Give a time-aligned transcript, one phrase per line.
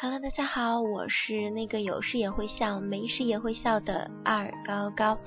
[0.00, 5.18] Hello，大家好，我是那个有事也会笑，没事也会笑的二高高。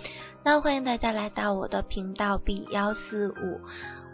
[0.46, 3.60] 那欢迎大家来到我的频道 B 幺四五。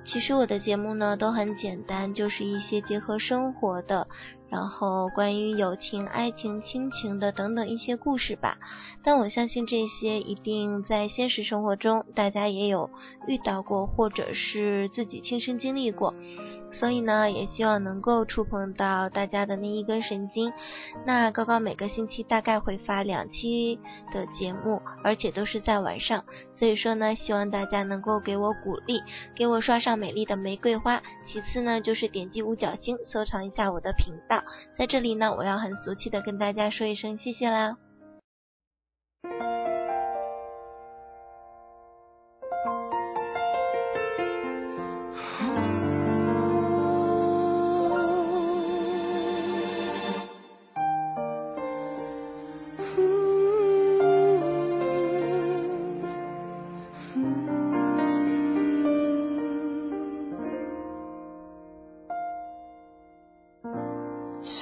[0.03, 4.07] 其实我的节目呢都很简单，就是一些结合生活的。
[4.49, 8.57] 然后关于友情、爱情、亲情的等等一些故事吧，
[9.03, 12.89] 但我相信这些一定在现实生活中大家也有
[13.27, 16.13] 遇到过，或者是自己亲身经历过，
[16.71, 20.53] 所以呢，也希望能够触碰到大家的那一根神经。
[21.05, 23.79] 那高高每个星期大概会发两期
[24.13, 26.23] 的节目，而且都是在晚上，
[26.53, 29.01] 所以说呢，希望大家能够给我鼓励，
[29.35, 31.01] 给我刷上美丽的玫瑰花。
[31.25, 34.36] 其次呢，就是点击五角星，收藏一下我的频道。
[34.77, 37.77] 在这里呢，我要很俗气的跟大家说一声谢谢啦。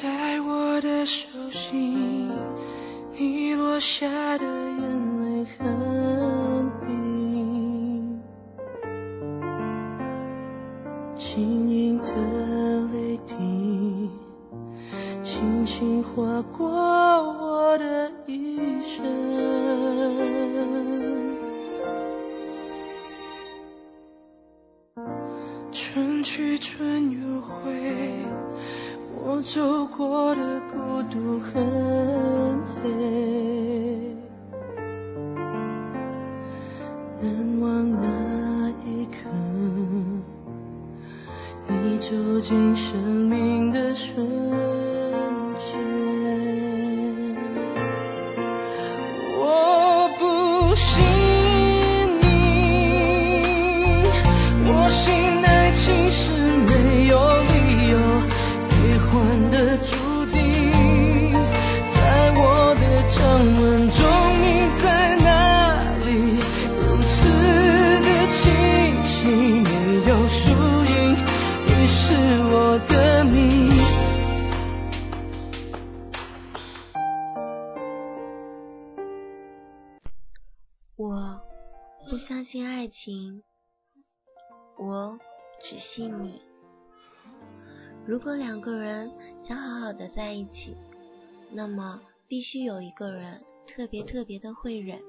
[0.01, 1.13] 在我的手
[1.51, 2.31] 心
[3.13, 4.07] 你落下
[4.39, 8.19] 的眼泪很冰
[11.15, 12.07] 晶莹的
[12.93, 14.09] 泪滴
[15.23, 18.57] 轻轻划过我的一
[18.97, 19.05] 生
[25.71, 27.71] 春去春又回
[29.17, 30.75] 我走过的孤
[31.11, 31.53] 独很
[32.75, 32.89] 黑，
[37.21, 37.23] 难
[37.61, 39.17] 忘那一刻，
[41.67, 42.05] 你走
[42.41, 44.27] 进生命的瞬
[45.59, 45.73] 间，
[49.39, 50.23] 我不
[50.75, 51.14] 信。
[82.07, 83.41] 不相信爱情，
[84.77, 85.19] 我
[85.63, 86.39] 只信你。
[88.05, 89.11] 如果两个人
[89.47, 90.75] 想好好的在一起，
[91.51, 95.01] 那么必须有一个人特别特别的会忍。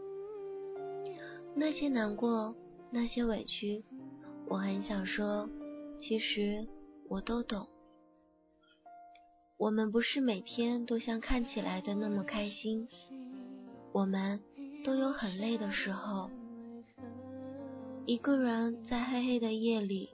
[1.55, 2.55] 那些难过，
[2.91, 3.84] 那些委屈，
[4.49, 5.47] 我很想说，
[6.01, 6.67] 其实
[7.11, 7.69] 我都懂。
[9.59, 12.89] 我们不是每天都像看起来的那么开心，
[13.93, 14.41] 我们
[14.83, 16.31] 都有很累的时候。
[18.06, 20.09] 一个人在黑黑的夜里，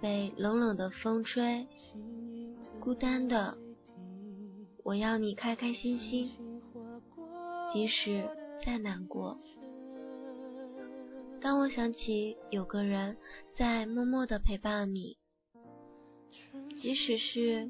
[0.00, 1.66] 被冷冷的风吹，
[2.78, 3.58] 孤单的。
[4.84, 6.30] 我要你开开心心，
[7.72, 8.28] 即使
[8.64, 9.36] 再难过。
[11.40, 13.16] 当我想起有个人
[13.56, 15.18] 在默默的陪伴你，
[16.80, 17.68] 即使是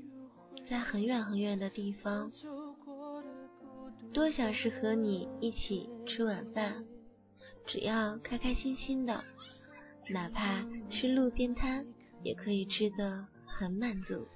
[0.69, 2.31] 在很远很远的地方，
[4.13, 6.85] 多想是和你一起吃晚饭。
[7.67, 9.25] 只要开开心心的，
[10.09, 11.85] 哪怕是路边摊，
[12.23, 14.27] 也可以吃的很满足。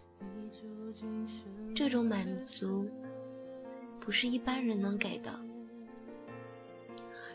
[1.74, 2.90] 这种满足
[4.00, 5.32] 不是一般人能给的。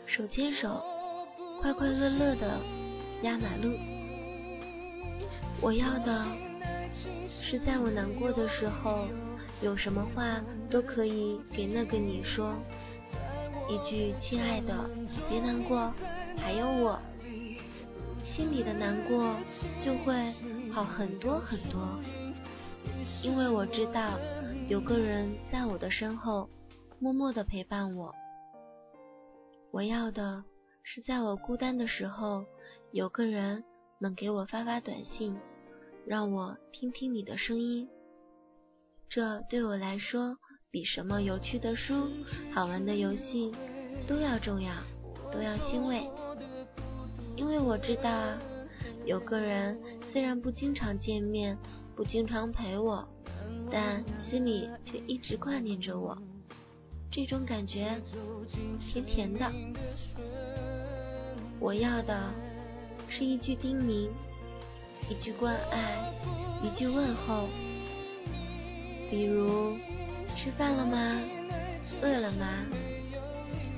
[0.06, 0.84] 手牵手，
[1.60, 2.60] 快快乐乐的
[3.22, 3.72] 压马路。
[5.60, 6.26] 我要的
[7.42, 9.08] 是在我难过的时候，
[9.62, 10.40] 有什么话
[10.70, 12.54] 都可以给那个你说。
[13.68, 14.88] 一句“亲爱的，
[15.28, 15.92] 别难过，
[16.38, 17.00] 还有我”，
[18.24, 19.34] 心里的难过
[19.84, 20.32] 就会
[20.72, 21.98] 好很多很多。
[23.22, 24.18] 因为我知道
[24.68, 26.48] 有个人在我的身后
[27.00, 28.14] 默默的陪伴我。
[29.72, 30.44] 我要的
[30.84, 32.44] 是在我孤单的时候，
[32.92, 33.64] 有个人
[33.98, 35.36] 能给我发发短信，
[36.06, 37.88] 让我听听你的声音。
[39.08, 40.36] 这对我来说。
[40.76, 42.06] 比什么有趣的书、
[42.52, 43.50] 好玩的游戏
[44.06, 44.74] 都要重要，
[45.32, 46.06] 都要欣慰。
[47.34, 48.12] 因为我知道，
[49.06, 49.80] 有个人
[50.12, 51.56] 虽然不经常见面，
[51.94, 53.08] 不经常陪我，
[53.70, 56.14] 但心里却一直挂念着我。
[57.10, 57.98] 这种感觉
[58.92, 59.50] 甜甜的。
[61.58, 62.34] 我要的
[63.08, 64.10] 是一句叮咛，
[65.08, 66.12] 一句关爱，
[66.62, 67.48] 一句问候，
[69.08, 69.74] 比如。
[70.36, 71.18] 吃饭了吗？
[72.02, 72.46] 饿了吗？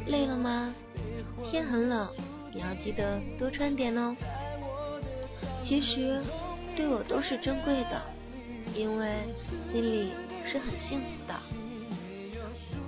[0.07, 0.75] 累了吗？
[1.49, 2.09] 天很冷，
[2.53, 4.17] 你要记得多穿点哦。
[5.63, 6.21] 其实
[6.75, 8.03] 对我都是珍贵的，
[8.75, 9.23] 因为
[9.73, 10.11] 心里
[10.45, 11.35] 是很幸福的。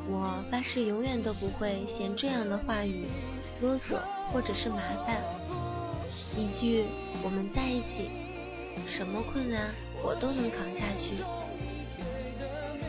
[0.09, 3.07] 我发誓永远都不会嫌这样的话语
[3.63, 4.01] 啰嗦
[4.33, 5.23] 或者是麻烦。
[6.37, 6.87] 一句
[7.23, 8.11] 我们在一起，
[8.99, 9.73] 什么困难
[10.03, 11.23] 我都能扛下去。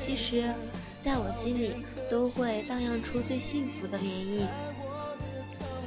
[0.05, 0.53] 其实，
[1.03, 1.75] 在我心里
[2.09, 4.45] 都会荡漾出最幸福的涟漪。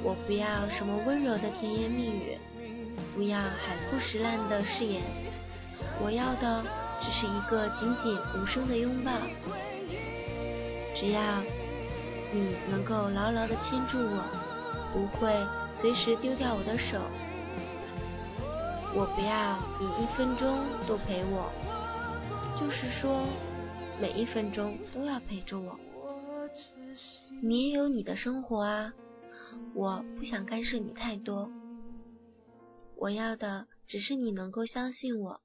[0.03, 2.39] 我不要什么温柔的甜言蜜语，
[3.15, 5.03] 不要海枯石烂的誓言，
[6.03, 6.63] 我要的
[7.01, 9.13] 只是一个紧紧无声的拥抱。
[10.95, 11.43] 只要
[12.33, 14.25] 你能够牢牢的牵住我，
[14.93, 15.33] 不会
[15.81, 16.99] 随时丢掉我的手。
[18.95, 21.51] 我不要你一分钟都陪我，
[22.61, 23.27] 就是说
[24.00, 25.79] 每一分钟都要陪着我。
[27.43, 28.93] 你也有你的生活啊。
[29.75, 31.50] 我不想干涉你太多，
[32.96, 35.41] 我要的只是你能够相信我，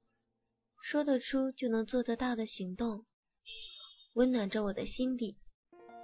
[0.82, 3.04] 说得出就能做得到的行动，
[4.14, 5.36] 温暖着我的心底，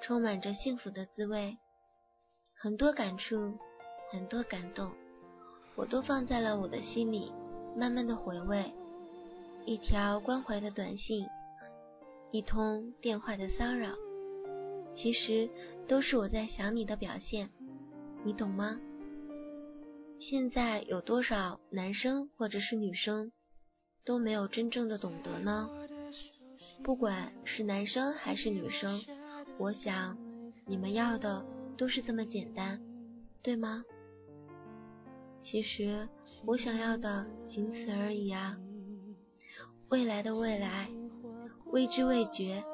[0.03, 1.57] 充满着幸福的滋味，
[2.61, 3.59] 很多感触，
[4.13, 4.93] 很多感动，
[5.75, 7.33] 我都放在了我的心里，
[7.77, 8.73] 慢慢的回味。
[9.65, 11.27] 一条关怀的短信，
[12.31, 13.95] 一通电话的骚扰，
[14.95, 15.49] 其实
[15.87, 17.49] 都是我在想你的表现。
[18.25, 18.81] 你懂吗？
[20.19, 23.31] 现在有多少男生或者是女生
[24.05, 25.71] 都没有真正的懂得呢？
[26.83, 29.01] 不管是男生还是女生，
[29.59, 30.19] 我想
[30.67, 31.45] 你们要的
[31.77, 32.81] 都是这么简单，
[33.43, 33.85] 对吗？
[35.43, 36.09] 其实
[36.45, 38.59] 我想要的仅此而已啊！
[39.91, 40.91] 未来的未来，
[41.77, 42.65] 未知未觉，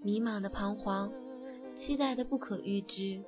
[0.00, 1.12] 迷茫的彷徨，
[1.76, 3.20] 期待的不可预知。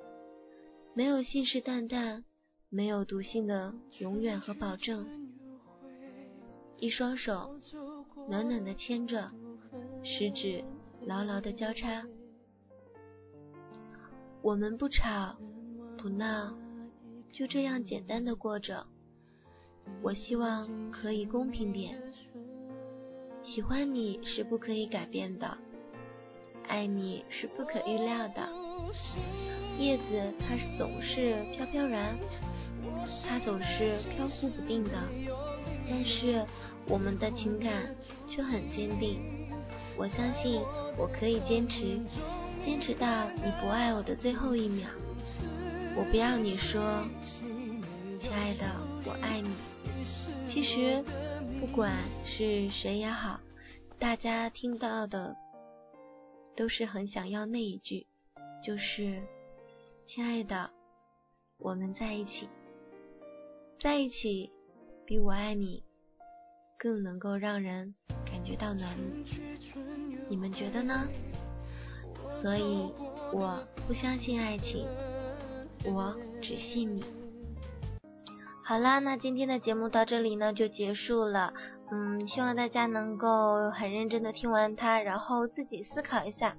[0.93, 2.23] 没有信誓旦旦，
[2.69, 5.05] 没有笃信的永远和保证。
[6.77, 7.59] 一双手
[8.29, 9.29] 暖暖的牵着，
[10.05, 10.63] 食指
[11.05, 12.07] 牢牢的交叉。
[14.41, 15.35] 我们不吵
[15.97, 16.57] 不闹，
[17.33, 18.87] 就这样简单的过着。
[20.01, 22.06] 我希望可以公平点。
[23.47, 25.57] 喜欢你是不可以改变的，
[26.67, 28.45] 爱你是不可预料的。
[29.79, 30.03] 叶子
[30.37, 32.17] 它是总是飘飘然，
[33.25, 34.91] 它总是飘忽不定的，
[35.89, 36.45] 但是
[36.89, 37.95] 我们的情感
[38.27, 39.17] 却很坚定。
[39.95, 40.61] 我相信
[40.97, 41.97] 我可以坚持，
[42.65, 44.89] 坚持到你不爱我的最后一秒。
[45.95, 47.07] 我不要你说，
[48.19, 48.65] 亲爱的，
[49.05, 49.51] 我爱你。
[50.49, 51.01] 其实
[51.59, 51.91] 不管
[52.25, 53.39] 是谁也好，
[53.97, 55.35] 大家听到的
[56.55, 58.05] 都是很想要那一句，
[58.63, 59.21] 就是。
[60.05, 60.69] 亲爱的，
[61.57, 62.47] 我们在一起，
[63.77, 64.49] 在一起
[65.05, 65.83] 比我爱你
[66.79, 67.93] 更能够让人
[68.25, 68.95] 感觉到暖。
[70.29, 71.09] 你们觉得呢？
[72.41, 72.89] 所以
[73.33, 74.87] 我不相信爱情，
[75.83, 77.03] 我只信你。
[78.67, 81.53] 好啦，那今天的节目到这里呢就结束了。
[81.89, 86.53] 嗯，希望大家能够很认真的听完它，然后自己思考一下。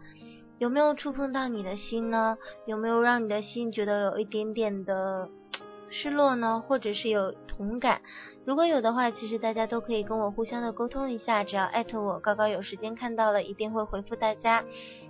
[0.56, 2.38] 有没有触碰到你的心呢？
[2.64, 5.28] 有没有让你的心觉得有一点点的
[5.90, 6.60] 失落呢？
[6.60, 8.00] 或者是有同感？
[8.44, 14.64] 如果有的话，其实大家都可以跟我互相的沟通一下，只要艾特我，高高有时间看到了，一定会回复大家。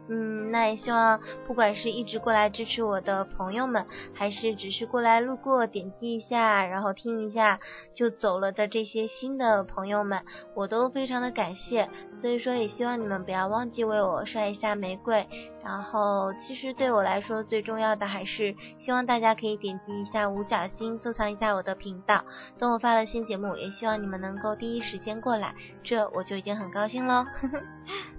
[0.09, 7.61] 嗯，那也希望不管是一直过来支持我的朋友们，还是只是过来路过点击一下，然后听一下
[7.95, 10.23] 就走了的这些新的朋友们，
[10.55, 11.89] 我都非常的感谢。
[12.21, 15.27] 所以说，也希望你们不要忘记为我刷一下玫瑰。
[15.69, 22.25] 然后，其实对我来说最重要的还是希望大家可以点击一下五角星，收藏一下我的频道。
[22.59, 27.27] 等我发了新节目，也希望你们能够第一时间过来，这我就已经很高兴喽。